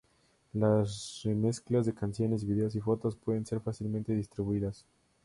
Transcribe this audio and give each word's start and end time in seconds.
Las 0.53 1.21
remezclas 1.23 1.85
de 1.85 1.93
canciones, 1.93 2.43
videos 2.43 2.75
y 2.75 2.79
fotos 2.81 3.15
pueden 3.15 3.45
ser 3.45 3.61
fácilmente 3.61 4.15
distribuidas. 4.15 4.83